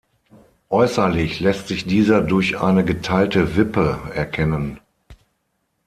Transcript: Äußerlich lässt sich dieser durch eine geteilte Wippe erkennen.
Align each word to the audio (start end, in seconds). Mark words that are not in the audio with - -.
Äußerlich 0.69 1.41
lässt 1.41 1.67
sich 1.67 1.85
dieser 1.85 2.21
durch 2.21 2.59
eine 2.59 2.83
geteilte 2.83 3.55
Wippe 3.55 3.99
erkennen. 4.15 4.79